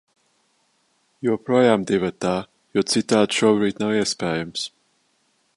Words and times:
Joprojām 1.27 1.85
divatā, 1.91 2.33
jo 2.79 2.87
citādi 2.95 3.41
šobrīd 3.43 3.85
nav 3.85 3.97
iespējams. 4.03 4.69